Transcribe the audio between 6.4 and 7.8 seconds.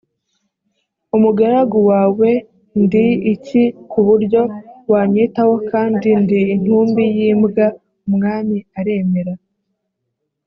intumbi y imbwa